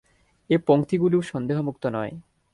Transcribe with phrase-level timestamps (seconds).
[0.49, 2.13] এ পংক্তিগুলোও সন্দেহমুক্ত নয়।